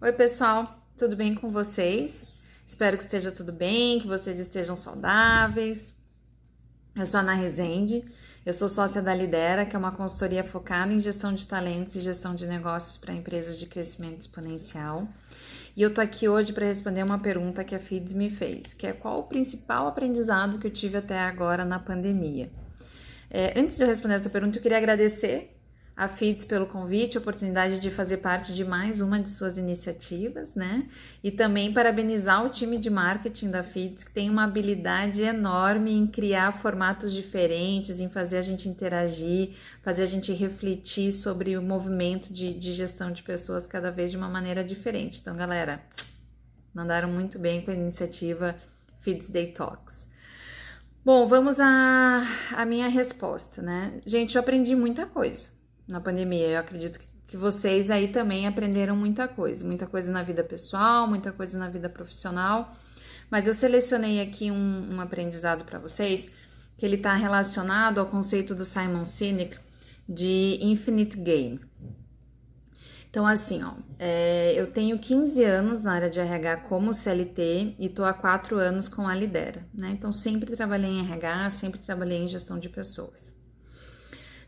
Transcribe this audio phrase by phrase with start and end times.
[0.00, 2.32] Oi, pessoal, tudo bem com vocês?
[2.64, 5.92] Espero que esteja tudo bem, que vocês estejam saudáveis.
[6.94, 8.04] Eu sou Ana Rezende,
[8.46, 12.00] eu sou sócia da Lidera, que é uma consultoria focada em gestão de talentos e
[12.00, 15.08] gestão de negócios para empresas de crescimento exponencial.
[15.76, 18.86] E eu tô aqui hoje para responder uma pergunta que a FIDS me fez, que
[18.86, 22.48] é qual o principal aprendizado que eu tive até agora na pandemia.
[23.28, 25.57] É, antes de eu responder essa pergunta, eu queria agradecer
[25.98, 30.86] a FITS pelo convite, oportunidade de fazer parte de mais uma de suas iniciativas, né?
[31.24, 36.06] E também parabenizar o time de marketing da FITS, que tem uma habilidade enorme em
[36.06, 42.32] criar formatos diferentes, em fazer a gente interagir, fazer a gente refletir sobre o movimento
[42.32, 45.18] de, de gestão de pessoas cada vez de uma maneira diferente.
[45.20, 45.82] Então, galera,
[46.72, 48.54] mandaram muito bem com a iniciativa
[49.00, 50.06] FITS Day Talks.
[51.04, 54.00] Bom, vamos à, à minha resposta, né?
[54.06, 55.57] Gente, eu aprendi muita coisa
[55.88, 56.48] na pandemia.
[56.48, 61.32] Eu acredito que vocês aí também aprenderam muita coisa, muita coisa na vida pessoal, muita
[61.32, 62.76] coisa na vida profissional.
[63.30, 66.32] Mas eu selecionei aqui um, um aprendizado para vocês
[66.76, 69.58] que ele está relacionado ao conceito do Simon Sinek
[70.08, 71.60] de Infinite Game.
[73.10, 77.88] Então, assim, ó, é, eu tenho 15 anos na área de RH como CLT e
[77.88, 79.90] tô há 4 anos com a Lidera, né?
[79.90, 83.34] Então, sempre trabalhei em RH, sempre trabalhei em gestão de pessoas.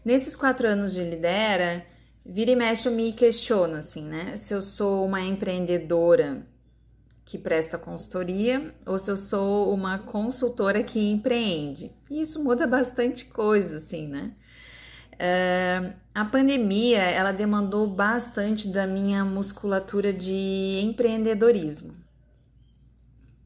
[0.04, 1.84] Nesses quatro anos de lidera,
[2.24, 4.36] vira e mexe eu me questiono, assim, né?
[4.36, 6.46] Se eu sou uma empreendedora
[7.24, 11.94] que presta consultoria ou se eu sou uma consultora que empreende.
[12.10, 14.32] E isso muda bastante coisa, assim, né?
[15.14, 21.92] Uh, a pandemia, ela demandou bastante da minha musculatura de empreendedorismo.
[21.92, 21.96] O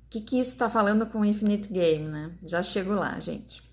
[0.09, 2.31] que, que isso está falando com o Infinite Game, né?
[2.47, 3.64] Já chego lá, gente.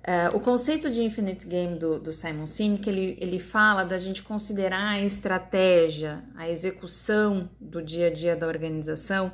[0.00, 4.22] Uh, o conceito de Infinite Game do, do Simon Sinek, ele, ele fala da gente
[4.22, 9.30] considerar a estratégia, a execução do dia a dia da organização,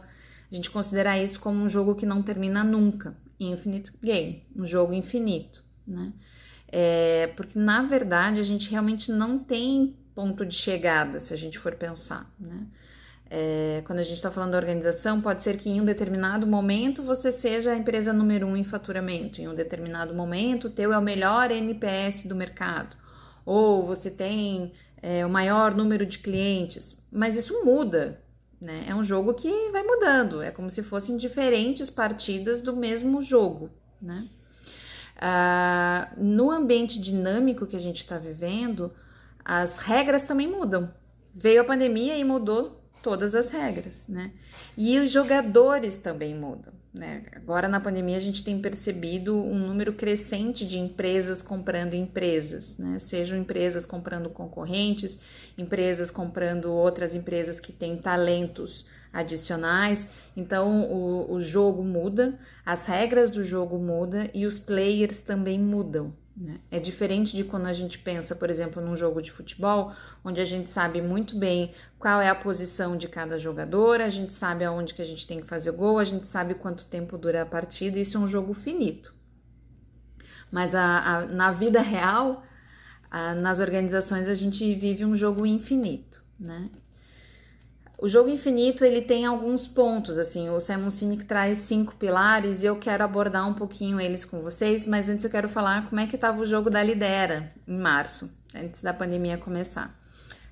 [0.51, 4.93] a gente considerar isso como um jogo que não termina nunca, Infinite Game, um jogo
[4.93, 6.13] infinito, né?
[6.69, 11.61] É, porque na verdade a gente realmente não tem ponto de chegada, se a gente
[11.61, 12.67] for pensar, né?
[13.29, 17.03] É, quando a gente está falando da organização, pode ser que em um determinado momento
[17.03, 20.99] você seja a empresa número um em faturamento, em um determinado momento o teu é
[20.99, 22.97] o melhor NPS do mercado,
[23.45, 24.73] ou você tem
[25.03, 28.23] é, o maior número de clientes, mas isso muda,
[28.61, 28.85] né?
[28.87, 33.71] É um jogo que vai mudando, é como se fossem diferentes partidas do mesmo jogo,
[34.01, 34.29] né?
[35.19, 38.93] Ah, no ambiente dinâmico que a gente está vivendo,
[39.45, 40.93] as regras também mudam.
[41.35, 42.76] Veio a pandemia e mudou
[43.07, 44.33] todas as regras, né?
[44.77, 47.23] E os jogadores também mudam, né?
[47.37, 52.99] Agora na pandemia a gente tem percebido um número crescente de empresas comprando empresas, né?
[52.99, 55.21] Sejam empresas comprando concorrentes,
[55.57, 60.11] empresas comprando outras empresas que têm talentos adicionais.
[60.37, 66.13] Então o, o jogo muda, as regras do jogo mudam e os players também mudam,
[66.37, 66.61] né?
[66.71, 70.45] É diferente de quando a gente pensa, por exemplo, num jogo de futebol, onde a
[70.45, 74.93] gente sabe muito bem qual é a posição de cada jogador, a gente sabe aonde
[74.93, 77.47] que a gente tem que fazer o gol, a gente sabe quanto tempo dura a
[77.47, 79.15] partida, isso é um jogo finito.
[80.53, 82.43] Mas a, a, na vida real,
[83.11, 86.71] a, nas organizações, a gente vive um jogo infinito, né?
[87.99, 92.67] O jogo infinito ele tem alguns pontos, assim, o Simon Sinek traz cinco pilares e
[92.67, 96.07] eu quero abordar um pouquinho eles com vocês, mas antes eu quero falar como é
[96.07, 99.99] que estava o jogo da Lidera em março, antes da pandemia começar.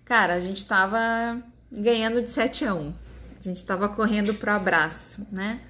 [0.06, 1.38] Cara, a gente estava
[1.70, 2.88] ganhando de 7 a 1.
[3.38, 5.60] A gente estava correndo pro abraço, né?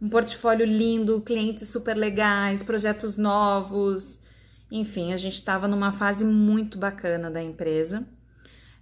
[0.00, 4.22] Um portfólio lindo, clientes super legais, projetos novos,
[4.70, 8.06] enfim, a gente estava numa fase muito bacana da empresa.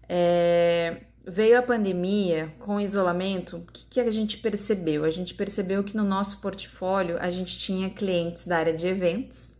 [0.08, 5.04] É, Veio a pandemia com o isolamento, o que, que, a gente percebeu?
[5.04, 9.56] A gente percebeu que no nosso portfólio a gente tinha clientes da área de eventos,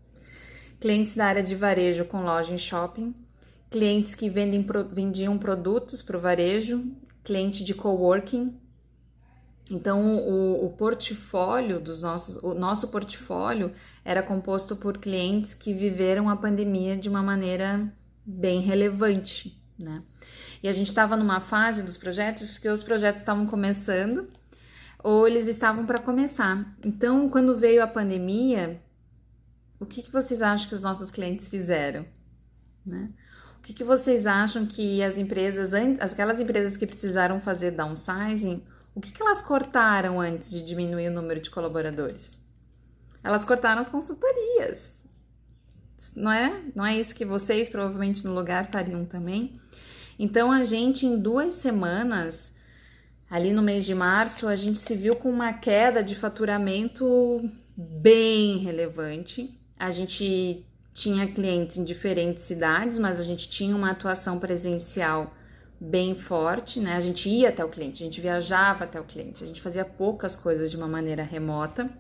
[0.79, 3.15] clientes da área de varejo com loja em shopping,
[3.71, 6.85] clientes que vendem, vendiam produtos para o varejo,
[7.25, 8.61] cliente de coworking.
[9.71, 13.73] Então, o, o portfólio dos nossos, o nosso portfólio
[14.05, 17.91] era composto por clientes que viveram a pandemia de uma maneira
[18.27, 20.03] bem relevante, né?
[20.65, 24.27] E a gente estava numa fase dos projetos que os projetos estavam começando
[24.99, 26.75] ou eles estavam para começar.
[26.83, 28.81] Então, quando veio a pandemia,
[29.79, 32.07] o que, que vocês acham que os nossos clientes fizeram?
[32.87, 33.11] Né?
[33.59, 38.65] O que, que vocês acham que as empresas, aquelas empresas que precisaram fazer downsizing,
[38.95, 42.43] o que, que elas cortaram antes de diminuir o número de colaboradores?
[43.23, 45.03] Elas cortaram as consultorias.
[46.17, 46.63] Não é?
[46.75, 49.61] Não é isso que vocês provavelmente no lugar fariam também?
[50.19, 52.55] Então a gente em duas semanas
[53.31, 57.41] ali no mês de março, a gente se viu com uma queda de faturamento
[57.77, 59.59] bem relevante.
[59.77, 65.35] A gente tinha clientes em diferentes cidades, mas a gente tinha uma atuação presencial
[65.81, 66.95] bem forte, né?
[66.95, 69.85] A gente ia até o cliente, a gente viajava até o cliente, a gente fazia
[69.85, 71.91] poucas coisas de uma maneira remota.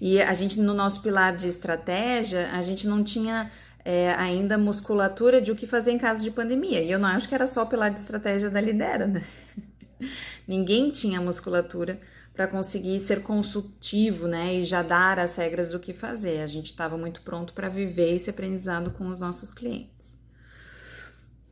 [0.00, 3.50] E a gente, no nosso pilar de estratégia, a gente não tinha
[3.84, 6.82] é, ainda musculatura de o que fazer em caso de pandemia.
[6.82, 9.24] E eu não acho que era só de estratégia da Lidera, né?
[10.46, 12.00] Ninguém tinha musculatura
[12.32, 16.40] para conseguir ser consultivo, né, e já dar as regras do que fazer.
[16.40, 20.18] A gente estava muito pronto para viver esse aprendizado com os nossos clientes.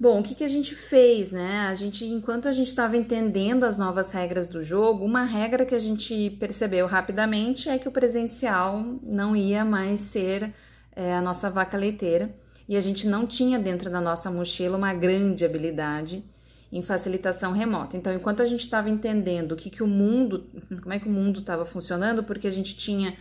[0.00, 1.66] Bom, o que, que a gente fez, né?
[1.68, 5.74] A gente, enquanto a gente estava entendendo as novas regras do jogo, uma regra que
[5.74, 10.54] a gente percebeu rapidamente é que o presencial não ia mais ser
[10.98, 12.28] é, a nossa vaca leiteira
[12.68, 16.24] e a gente não tinha dentro da nossa mochila uma grande habilidade
[16.72, 17.96] em facilitação remota.
[17.96, 20.50] Então, enquanto a gente estava entendendo o que, que o mundo,
[20.82, 23.16] como é que o mundo estava funcionando, porque a gente tinha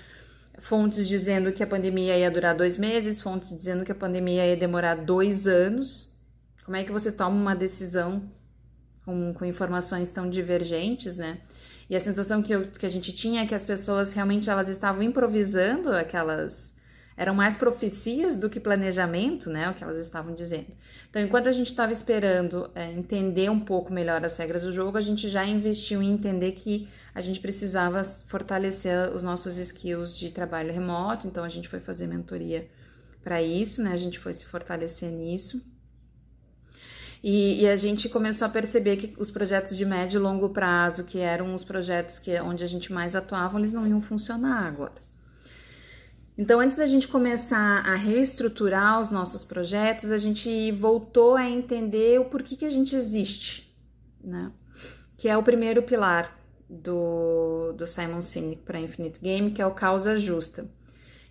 [0.57, 4.57] fontes dizendo que a pandemia ia durar dois meses, fontes dizendo que a pandemia ia
[4.57, 6.17] demorar dois anos.
[6.65, 8.23] Como é que você toma uma decisão
[9.05, 11.41] com, com informações tão divergentes, né?
[11.87, 14.67] E a sensação que, eu, que a gente tinha é que as pessoas realmente elas
[14.67, 16.75] estavam improvisando aquelas
[17.17, 19.67] eram mais profecias do que planejamento, né?
[19.69, 20.67] O que elas estavam dizendo.
[21.09, 24.99] Então, enquanto a gente estava esperando é, entender um pouco melhor as regras do jogo,
[24.99, 30.29] a gente já investiu em entender que a gente precisava fortalecer os nossos skills de
[30.29, 31.25] trabalho remoto.
[31.27, 32.69] Então, a gente foi fazer mentoria
[33.23, 33.93] para isso, né?
[33.93, 35.65] A gente foi se fortalecer nisso.
[37.23, 41.03] E, e, a gente começou a perceber que os projetos de médio e longo prazo,
[41.03, 45.06] que eram os projetos que onde a gente mais atuava, eles não iam funcionar agora.
[46.37, 52.19] Então, antes da gente começar a reestruturar os nossos projetos, a gente voltou a entender
[52.19, 53.75] o porquê que a gente existe,
[54.23, 54.51] né?
[55.17, 56.37] Que é o primeiro pilar
[56.69, 60.69] do, do Simon Sinek para Infinite Game, que é o causa justa.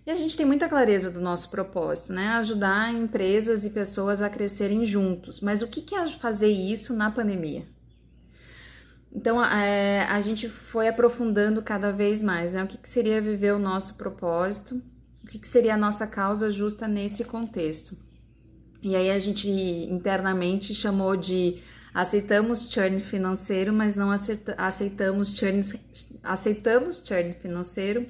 [0.05, 2.27] E a gente tem muita clareza do nosso propósito, né?
[2.39, 5.39] Ajudar empresas e pessoas a crescerem juntos.
[5.39, 7.65] Mas o que, é fazer isso na pandemia?
[9.09, 12.65] Então, é, a gente foi aprofundando cada vez mais, né?
[12.65, 14.81] O que, que seria viver o nosso propósito
[15.27, 17.97] o que, que seria a nossa causa justa nesse contexto.
[18.81, 21.61] E aí a gente internamente chamou de
[21.93, 25.61] aceitamos churn financeiro, mas não aceitamos churn,
[26.23, 28.05] aceitamos churn financeiro,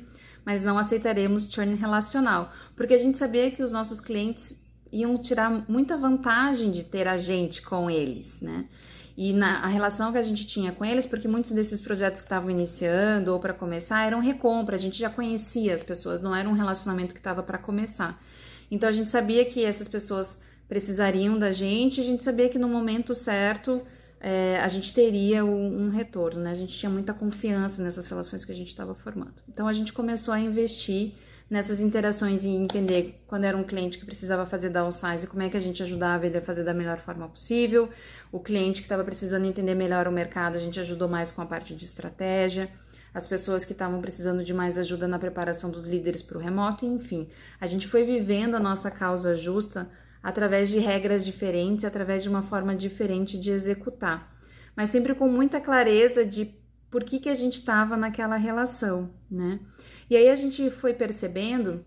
[0.45, 5.65] mas não aceitaremos churn relacional, porque a gente sabia que os nossos clientes iam tirar
[5.67, 8.69] muita vantagem de ter a gente com eles, né?
[9.17, 12.27] E na a relação que a gente tinha com eles, porque muitos desses projetos que
[12.27, 16.47] estavam iniciando ou para começar eram recompra, a gente já conhecia as pessoas, não era
[16.47, 18.21] um relacionamento que estava para começar.
[18.69, 22.69] Então a gente sabia que essas pessoas precisariam da gente, a gente sabia que no
[22.69, 23.81] momento certo
[24.19, 26.51] é, a gente teria um, um, retorno, né?
[26.51, 29.35] A gente tinha muita confiança nessas relações que a gente estava formando.
[29.49, 31.13] Então a gente começou a investir
[31.49, 35.57] nessas interações e entender quando era um cliente que precisava fazer downsize, como é que
[35.57, 37.89] a gente ajudava ele a fazer da melhor forma possível.
[38.31, 41.45] O cliente que estava precisando entender melhor o mercado, a gente ajudou mais com a
[41.45, 42.69] parte de estratégia.
[43.13, 46.85] As pessoas que estavam precisando de mais ajuda na preparação dos líderes para o remoto,
[46.85, 47.29] enfim.
[47.59, 49.89] A gente foi vivendo a nossa causa justa
[50.21, 54.35] através de regras diferentes, através de uma forma diferente de executar,
[54.75, 56.53] mas sempre com muita clareza de
[56.89, 59.59] por que, que a gente estava naquela relação, né?
[60.09, 61.85] E aí a gente foi percebendo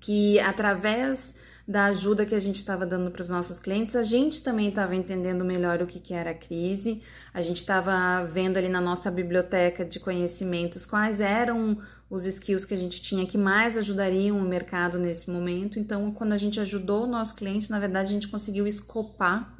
[0.00, 4.42] que através da ajuda que a gente estava dando para os nossos clientes, a gente
[4.42, 8.68] também estava entendendo melhor o que, que era a crise, a gente estava vendo ali
[8.68, 11.78] na nossa biblioteca de conhecimentos quais eram
[12.10, 15.78] os skills que a gente tinha que mais ajudariam o mercado nesse momento.
[15.78, 19.56] Então, quando a gente ajudou o nosso cliente, na verdade, a gente conseguiu escopar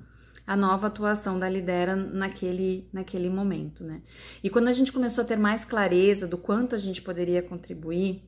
[0.46, 4.02] a nova atuação da Lidera naquele, naquele momento, né?
[4.42, 8.22] E quando a gente começou a ter mais clareza do quanto a gente poderia contribuir,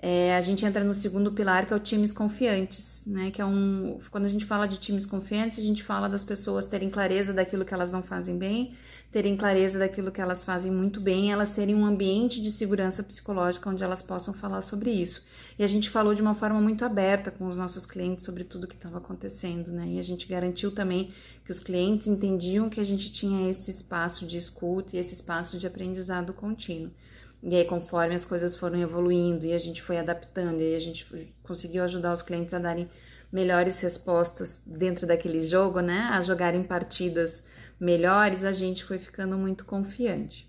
[0.00, 3.30] é, a gente entra no segundo pilar, que é o times confiantes, né?
[3.32, 3.98] Que é um.
[4.10, 7.64] Quando a gente fala de times confiantes, a gente fala das pessoas terem clareza daquilo
[7.64, 8.76] que elas não fazem bem,
[9.10, 13.68] terem clareza daquilo que elas fazem muito bem, elas terem um ambiente de segurança psicológica
[13.68, 15.24] onde elas possam falar sobre isso.
[15.58, 18.68] E a gente falou de uma forma muito aberta com os nossos clientes sobre tudo
[18.68, 19.88] que estava acontecendo, né?
[19.88, 21.12] E a gente garantiu também
[21.44, 25.58] que os clientes entendiam que a gente tinha esse espaço de escuta e esse espaço
[25.58, 26.92] de aprendizado contínuo.
[27.42, 31.34] E aí, conforme as coisas foram evoluindo e a gente foi adaptando e a gente
[31.42, 32.88] conseguiu ajudar os clientes a darem
[33.32, 36.08] melhores respostas dentro daquele jogo, né?
[36.12, 37.48] A jogarem partidas
[37.80, 40.48] melhores, a gente foi ficando muito confiante.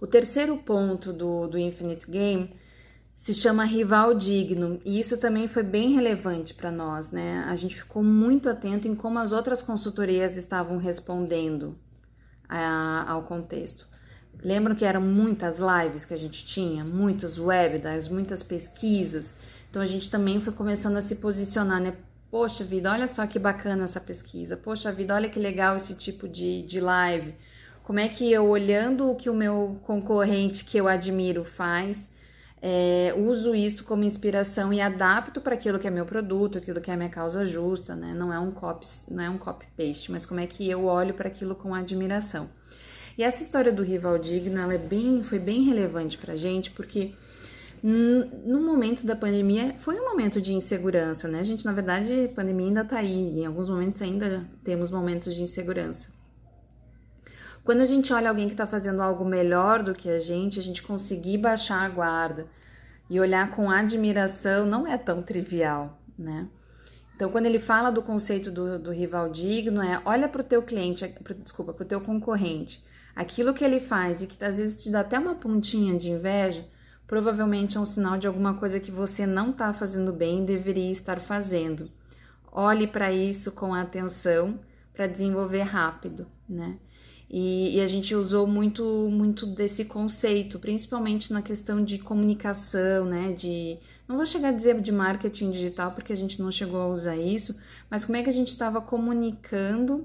[0.00, 2.65] O terceiro ponto do, do Infinite Game
[3.26, 7.44] se chama rival digno, e isso também foi bem relevante para nós, né?
[7.48, 11.76] A gente ficou muito atento em como as outras consultorias estavam respondendo
[12.48, 13.84] a, ao contexto.
[14.40, 19.36] Lembram que eram muitas lives que a gente tinha, muitos webinars, muitas pesquisas.
[19.68, 21.96] Então a gente também foi começando a se posicionar, né?
[22.30, 24.56] Poxa vida, olha só que bacana essa pesquisa.
[24.56, 27.34] Poxa vida, olha que legal esse tipo de, de live.
[27.82, 32.14] Como é que eu, olhando o que o meu concorrente que eu admiro faz,
[32.60, 36.90] é, uso isso como inspiração e adapto para aquilo que é meu produto, aquilo que
[36.90, 38.14] é minha causa justa, né?
[38.14, 41.14] Não é um copy, não é um copy paste, mas como é que eu olho
[41.14, 42.48] para aquilo com admiração.
[43.18, 47.14] E essa história do rival digno, ela é bem, foi bem relevante para gente, porque
[47.82, 51.40] no momento da pandemia foi um momento de insegurança, né?
[51.40, 55.34] A gente, na verdade, a pandemia ainda tá aí, em alguns momentos ainda temos momentos
[55.34, 56.15] de insegurança.
[57.66, 60.62] Quando a gente olha alguém que está fazendo algo melhor do que a gente, a
[60.62, 62.46] gente conseguir baixar a guarda
[63.10, 66.46] e olhar com admiração não é tão trivial, né?
[67.16, 70.62] Então, quando ele fala do conceito do, do rival digno, é olha para o teu
[70.62, 72.84] cliente, pro, desculpa, para o teu concorrente,
[73.16, 76.64] aquilo que ele faz e que às vezes te dá até uma pontinha de inveja,
[77.04, 80.92] provavelmente é um sinal de alguma coisa que você não está fazendo bem e deveria
[80.92, 81.90] estar fazendo.
[82.52, 84.60] Olhe para isso com atenção
[84.94, 86.78] para desenvolver rápido, né?
[87.28, 93.32] E, e, a gente usou muito, muito desse conceito, principalmente na questão de comunicação, né?
[93.32, 96.86] De não vou chegar a dizer de marketing digital porque a gente não chegou a
[96.88, 100.04] usar isso, mas como é que a gente estava comunicando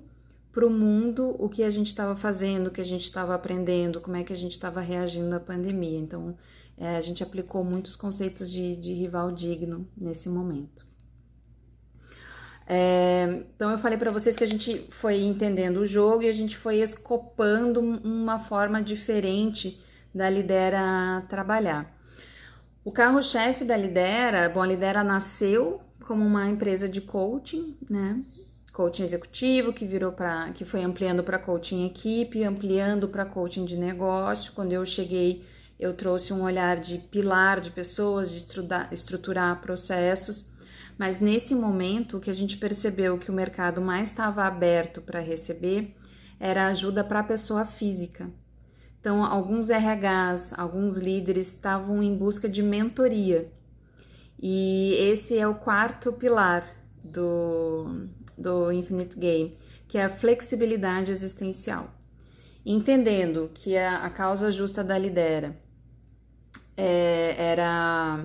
[0.52, 4.02] para o mundo o que a gente estava fazendo, o que a gente estava aprendendo,
[4.02, 6.00] como é que a gente estava reagindo à pandemia.
[6.00, 6.36] Então,
[6.78, 10.91] é, a gente aplicou muitos conceitos de, de rival digno nesse momento.
[12.74, 16.32] É, então eu falei para vocês que a gente foi entendendo o jogo e a
[16.32, 19.78] gente foi escopando uma forma diferente
[20.16, 21.94] da Lidera trabalhar.
[22.82, 28.24] O carro-chefe da Lidera, bom, a Lidera nasceu como uma empresa de coaching, né?
[28.72, 33.76] Coaching executivo que virou para, que foi ampliando para coaching equipe, ampliando para coaching de
[33.76, 34.54] negócio.
[34.54, 35.44] Quando eu cheguei,
[35.78, 40.51] eu trouxe um olhar de pilar de pessoas, de estruturar, estruturar processos
[41.02, 45.20] mas nesse momento, o que a gente percebeu que o mercado mais estava aberto para
[45.20, 45.98] receber
[46.40, 48.30] era ajuda para a pessoa física.
[49.00, 53.52] Então, alguns RHs, alguns líderes estavam em busca de mentoria.
[54.40, 56.72] E esse é o quarto pilar
[57.04, 61.90] do, do Infinite Game, que é a flexibilidade existencial.
[62.64, 65.58] Entendendo que a, a causa justa da lidera
[66.78, 68.24] é, era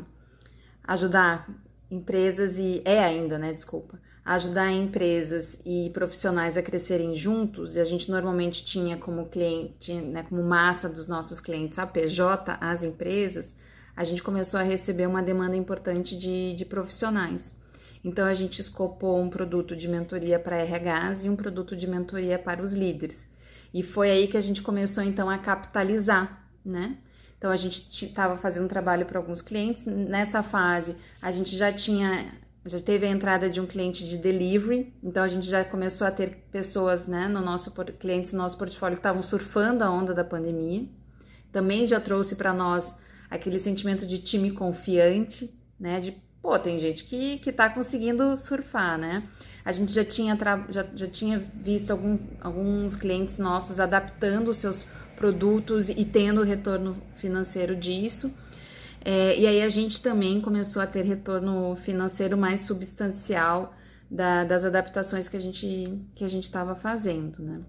[0.87, 7.81] ajudar empresas e é ainda, né, desculpa, ajudar empresas e profissionais a crescerem juntos, e
[7.81, 12.83] a gente normalmente tinha como cliente, né, como massa dos nossos clientes a PJ, as
[12.83, 13.55] empresas,
[13.97, 17.57] a gente começou a receber uma demanda importante de, de profissionais.
[18.05, 22.39] Então a gente escopou um produto de mentoria para RHs e um produto de mentoria
[22.39, 23.29] para os líderes.
[23.73, 26.99] E foi aí que a gente começou então a capitalizar, né?
[27.39, 29.85] Então a gente estava fazendo trabalho para alguns clientes.
[29.85, 32.33] Nessa fase, a gente já tinha,
[32.65, 34.95] já teve a entrada de um cliente de delivery.
[35.03, 38.97] Então a gente já começou a ter pessoas, né, no nosso clientes no nosso portfólio
[38.97, 40.87] que estavam surfando a onda da pandemia.
[41.53, 43.01] Também já trouxe para nós
[43.31, 48.99] aquele sentimento de time confiante, né, de pô, tem gente que que está conseguindo surfar,
[48.99, 49.23] né?
[49.65, 50.39] A gente já tinha,
[50.69, 56.97] já, já tinha visto algum, alguns clientes nossos adaptando os seus produtos e tendo retorno
[57.17, 58.33] financeiro disso.
[59.05, 63.75] É, e aí a gente também começou a ter retorno financeiro mais substancial
[64.11, 67.61] da, das adaptações que a gente que a gente estava fazendo, né?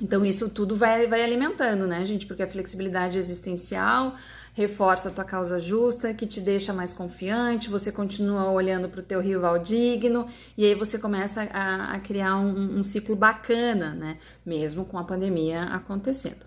[0.00, 2.26] Então isso tudo vai, vai alimentando, né, gente?
[2.26, 4.16] Porque a flexibilidade existencial
[4.52, 9.02] reforça a tua causa justa, que te deixa mais confiante, você continua olhando para o
[9.02, 14.18] teu rival digno, e aí você começa a, a criar um, um, ciclo bacana, né?
[14.44, 16.44] Mesmo com a pandemia acontecendo.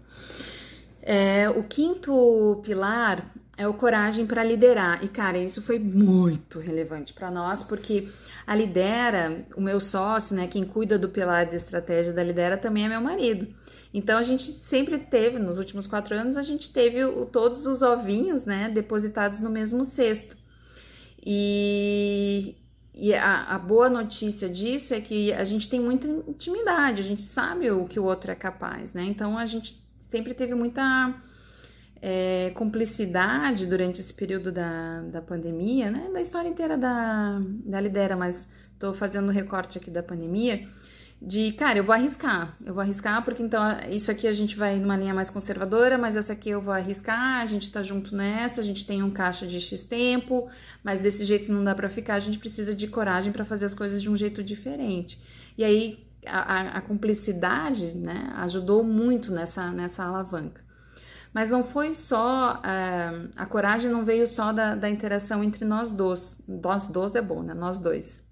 [1.02, 3.26] É, o quinto pilar
[3.58, 5.04] é o coragem para liderar.
[5.04, 8.10] E, cara, isso foi muito relevante para nós, porque
[8.46, 12.86] a Lidera, o meu sócio, né, quem cuida do pilar de estratégia da Lidera também
[12.86, 13.48] é meu marido.
[13.96, 17.82] Então a gente sempre teve, nos últimos quatro anos, a gente teve o, todos os
[17.82, 20.36] ovinhos, né, depositados no mesmo cesto.
[21.26, 22.58] E,
[22.94, 27.24] e a, a, boa notícia disso é que a gente tem muita intimidade, a gente
[27.24, 29.06] sabe o que o outro é capaz, né?
[29.06, 31.16] Então a gente sempre teve muita
[32.02, 36.10] é, cumplicidade durante esse período da, da pandemia, né?
[36.12, 40.68] Da história inteira da, da Lidera, mas estou fazendo recorte aqui da pandemia
[41.26, 44.78] de, cara, eu vou arriscar, eu vou arriscar porque então isso aqui a gente vai
[44.78, 48.62] numa linha mais conservadora, mas essa aqui eu vou arriscar, a gente tá junto nessa,
[48.62, 50.48] a gente tem um caixa de X tempo,
[50.84, 53.74] mas desse jeito não dá para ficar, a gente precisa de coragem para fazer as
[53.74, 55.20] coisas de um jeito diferente.
[55.58, 60.64] E aí a, a, cumplicidade né, ajudou muito nessa, nessa alavanca.
[61.34, 65.92] Mas não foi só, uh, a coragem não veio só da, da interação entre nós
[65.92, 67.54] dois, nós dois é bom, né?
[67.54, 68.25] Nós dois.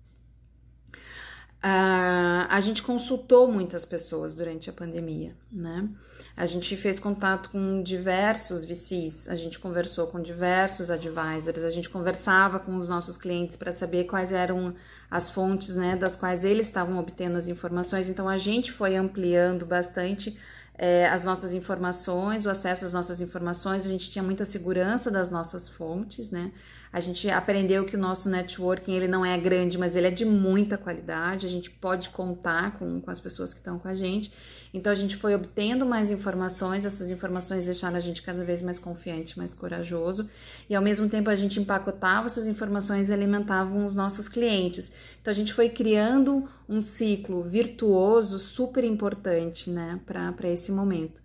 [1.63, 5.88] Uh, a gente consultou muitas pessoas durante a pandemia, né?
[6.36, 11.89] A gente fez contato com diversos VCs, a gente conversou com diversos advisors, a gente
[11.89, 14.75] conversava com os nossos clientes para saber quais eram
[15.10, 18.10] as fontes, né, das quais eles estavam obtendo as informações.
[18.10, 20.38] Então a gente foi ampliando bastante
[20.75, 25.29] é, as nossas informações, o acesso às nossas informações, a gente tinha muita segurança das
[25.29, 26.51] nossas fontes, né?
[26.94, 30.24] A gente aprendeu que o nosso networking ele não é grande, mas ele é de
[30.24, 34.32] muita qualidade, a gente pode contar com, com as pessoas que estão com a gente.
[34.72, 38.78] Então a gente foi obtendo mais informações, essas informações deixaram a gente cada vez mais
[38.78, 40.30] confiante, mais corajoso,
[40.70, 44.96] e ao mesmo tempo a gente empacotava essas informações e alimentavam os nossos clientes.
[45.20, 51.22] Então a gente foi criando um ciclo virtuoso super importante, né, para esse momento.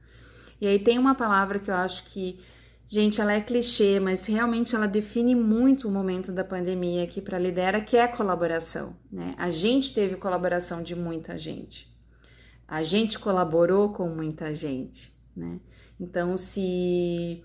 [0.61, 2.41] E aí tem uma palavra que eu acho que,
[2.88, 7.38] gente, ela é clichê, mas realmente ela define muito o momento da pandemia aqui para
[7.38, 9.35] Lidera, que é a colaboração, né?
[9.37, 11.87] A gente teve colaboração de muita gente.
[12.66, 15.61] A gente colaborou com muita gente, né?
[16.00, 17.45] Então, se,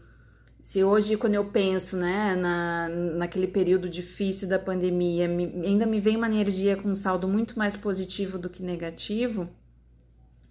[0.62, 6.00] se hoje, quando eu penso, né, na, naquele período difícil da pandemia, me, ainda me
[6.00, 9.50] vem uma energia com um saldo muito mais positivo do que negativo,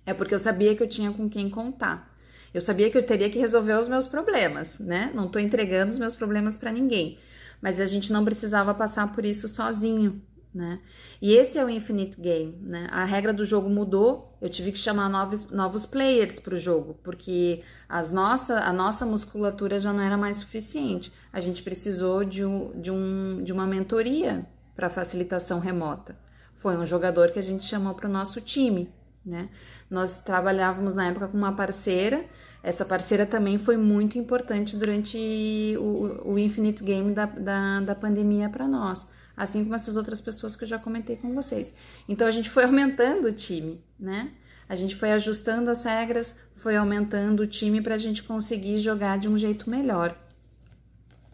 [0.04, 2.11] é porque eu sabia que eu tinha com quem contar.
[2.52, 5.10] Eu sabia que eu teria que resolver os meus problemas, né?
[5.14, 7.18] Não estou entregando os meus problemas para ninguém,
[7.60, 10.20] mas a gente não precisava passar por isso sozinho,
[10.54, 10.80] né?
[11.20, 12.88] E esse é o Infinite Game, né?
[12.90, 16.98] A regra do jogo mudou, eu tive que chamar novos, novos players para o jogo,
[17.02, 21.12] porque as nossa, a nossa musculatura já não era mais suficiente.
[21.32, 26.16] A gente precisou de, um, de, um, de uma mentoria para facilitação remota.
[26.56, 28.92] Foi um jogador que a gente chamou para o nosso time,
[29.24, 29.48] né?
[29.90, 32.24] Nós trabalhávamos na época com uma parceira,
[32.62, 38.48] essa parceira também foi muito importante durante o, o Infinite Game da, da, da pandemia
[38.48, 41.74] para nós assim como essas outras pessoas que eu já comentei com vocês.
[42.08, 44.32] Então a gente foi aumentando o time, né?
[44.68, 49.18] A gente foi ajustando as regras, foi aumentando o time para a gente conseguir jogar
[49.18, 50.16] de um jeito melhor.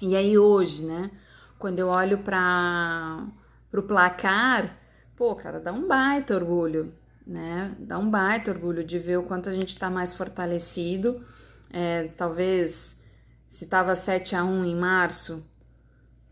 [0.01, 1.11] E aí hoje, né?
[1.59, 3.27] Quando eu olho para
[3.73, 4.77] o placar,
[5.17, 6.95] pô, cara, dá um baita orgulho,
[7.29, 7.77] né?
[7.79, 11.23] Dá um baita orgulho de ver o quanto a gente está mais fortalecido.
[11.71, 13.05] É, talvez
[13.51, 15.47] se estava 7 a 1 em março,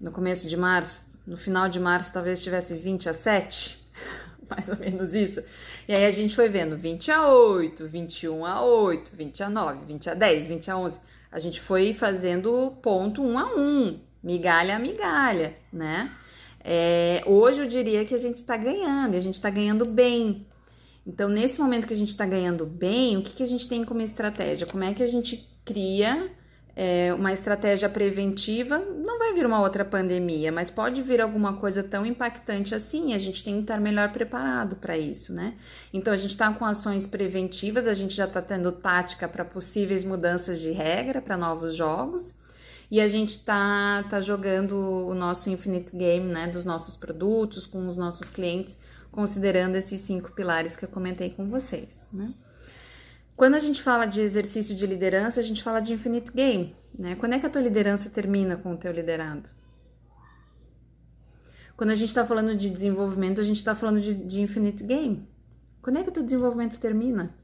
[0.01, 3.79] no começo de março, no final de março talvez tivesse 20 a 7,
[4.49, 5.43] mais ou menos isso.
[5.87, 9.85] E aí a gente foi vendo 20 a 8, 21 a 8, 20 a 9,
[9.85, 11.01] 20 a 10, 20 a 11.
[11.31, 16.11] A gente foi fazendo ponto um a um, migalha a migalha, né?
[16.65, 20.46] É, hoje eu diria que a gente está ganhando, e a gente está ganhando bem.
[21.07, 23.85] Então, nesse momento que a gente está ganhando bem, o que, que a gente tem
[23.85, 24.67] como estratégia?
[24.67, 26.31] Como é que a gente cria
[26.77, 31.83] é, uma estratégia preventiva, não vai vir uma outra pandemia, mas pode vir alguma coisa
[31.83, 35.55] tão impactante assim, a gente tem que estar melhor preparado para isso, né?
[35.91, 40.05] Então a gente está com ações preventivas, a gente já está tendo tática para possíveis
[40.05, 42.39] mudanças de regra para novos jogos.
[42.89, 47.85] E a gente está tá jogando o nosso Infinite Game, né, dos nossos produtos, com
[47.87, 48.79] os nossos clientes,
[49.17, 52.35] considerando esses cinco pilares que eu comentei com vocês, né?
[53.35, 57.17] Quando a gente fala de exercício de liderança, a gente fala de infinite game, né?
[57.17, 59.49] Quando é que a tua liderança termina com o teu liderado?
[61.79, 65.27] Quando a gente está falando de desenvolvimento, a gente está falando de, de infinite game.
[65.81, 67.35] Quando é que o teu desenvolvimento termina?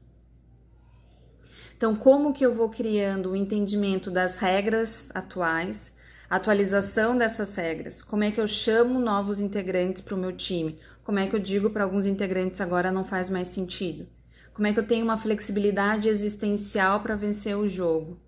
[1.75, 5.97] Então, como que eu vou criando o entendimento das regras atuais,
[6.29, 8.03] atualização dessas regras?
[8.03, 10.79] Como é que eu chamo novos integrantes para o meu time?
[11.03, 14.07] Como é que eu digo para alguns integrantes agora não faz mais sentido?
[14.53, 18.19] Como é que eu tenho uma flexibilidade existencial para vencer o jogo?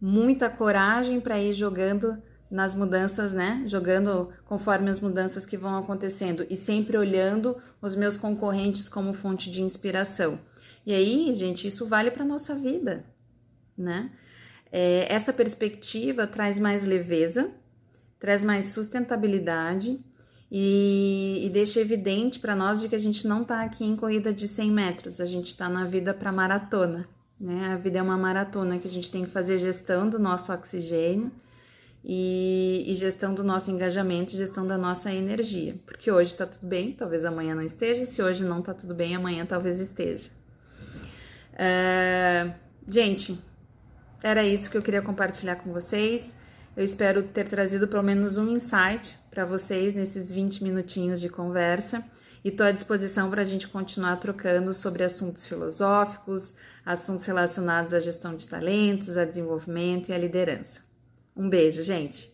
[0.00, 2.16] Muita coragem para ir jogando
[2.50, 3.64] nas mudanças, né?
[3.66, 9.50] Jogando conforme as mudanças que vão acontecendo e sempre olhando os meus concorrentes como fonte
[9.50, 10.38] de inspiração.
[10.86, 13.04] E aí, gente, isso vale para nossa vida,
[13.76, 14.12] né?
[14.70, 17.52] É, essa perspectiva traz mais leveza,
[18.20, 20.04] traz mais sustentabilidade
[20.56, 24.32] e, e deixa evidente para nós de que a gente não está aqui em corrida
[24.32, 27.08] de 100 metros, a gente está na vida para maratona.
[27.40, 27.72] Né?
[27.72, 31.32] A vida é uma maratona que a gente tem que fazer gestão do nosso oxigênio
[32.04, 35.74] e, e gestão do nosso engajamento, gestão da nossa energia.
[35.84, 38.06] Porque hoje está tudo bem, talvez amanhã não esteja.
[38.06, 40.30] Se hoje não está tudo bem, amanhã talvez esteja.
[41.54, 42.54] Uh,
[42.86, 43.36] gente,
[44.22, 46.32] era isso que eu queria compartilhar com vocês.
[46.76, 52.04] Eu espero ter trazido pelo menos um insight para vocês nesses 20 minutinhos de conversa.
[52.44, 58.00] e estou à disposição para a gente continuar trocando sobre assuntos filosóficos, assuntos relacionados à
[58.00, 60.82] gestão de talentos, a desenvolvimento e à liderança.
[61.34, 62.32] Um beijo, gente!